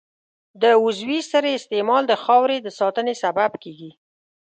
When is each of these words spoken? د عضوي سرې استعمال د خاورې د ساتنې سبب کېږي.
د 0.61 0.63
عضوي 0.83 1.19
سرې 1.31 1.51
استعمال 1.55 2.03
د 2.07 2.13
خاورې 2.23 2.57
د 2.61 2.67
ساتنې 2.79 3.13
سبب 3.23 3.51
کېږي. 3.63 3.91